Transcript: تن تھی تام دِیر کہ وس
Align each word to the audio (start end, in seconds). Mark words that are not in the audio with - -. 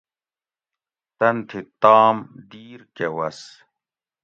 تن 1.17 1.35
تھی 1.47 1.59
تام 1.81 2.15
دِیر 2.49 2.81
کہ 2.95 3.07
وس 3.15 3.39